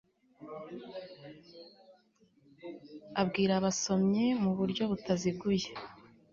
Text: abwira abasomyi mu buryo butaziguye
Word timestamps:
abwira 3.21 3.53
abasomyi 3.59 4.25
mu 4.41 4.51
buryo 4.57 4.83
butaziguye 4.91 5.67